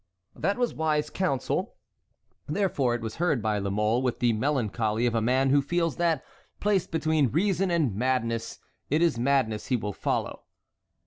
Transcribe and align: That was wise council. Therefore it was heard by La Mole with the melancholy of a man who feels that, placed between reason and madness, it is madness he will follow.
That 0.35 0.57
was 0.57 0.73
wise 0.73 1.11
council. 1.11 1.75
Therefore 2.47 2.95
it 2.95 3.01
was 3.01 3.17
heard 3.17 3.39
by 3.39 3.59
La 3.59 3.69
Mole 3.69 4.01
with 4.01 4.17
the 4.17 4.33
melancholy 4.33 5.05
of 5.05 5.13
a 5.13 5.21
man 5.21 5.51
who 5.51 5.61
feels 5.61 5.97
that, 5.97 6.25
placed 6.59 6.89
between 6.89 7.29
reason 7.29 7.69
and 7.69 7.93
madness, 7.95 8.57
it 8.89 9.03
is 9.03 9.19
madness 9.19 9.67
he 9.67 9.75
will 9.75 9.93
follow. 9.93 10.41